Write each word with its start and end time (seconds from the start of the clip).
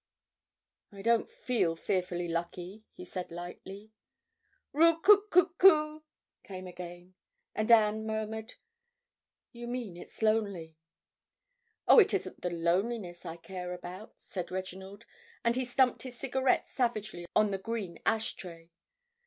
"I 0.91 1.03
don't 1.03 1.29
feel 1.29 1.75
fearfully 1.75 2.27
lucky," 2.27 2.85
he 2.95 3.05
said 3.05 3.29
lightly. 3.31 3.91
"Roo 4.73 4.99
coo 4.99 5.27
coo 5.29 5.53
coo," 5.59 6.03
came 6.43 6.65
again. 6.65 7.13
And 7.53 7.71
Anne 7.71 8.07
murmured, 8.07 8.55
"You 9.51 9.67
mean 9.67 9.95
it's 9.97 10.23
lonely." 10.23 10.75
"Oh, 11.87 11.99
it 11.99 12.15
isn't 12.15 12.41
the 12.41 12.49
loneliness 12.49 13.27
I 13.27 13.37
care 13.37 13.73
about," 13.75 14.15
said 14.17 14.49
Reginald, 14.49 15.05
and 15.43 15.55
he 15.55 15.65
stumped 15.65 16.01
his 16.01 16.17
cigarette 16.17 16.67
savagely 16.67 17.27
on 17.35 17.51
the 17.51 17.59
green 17.59 17.99
ash 18.03 18.33
tray. 18.33 18.71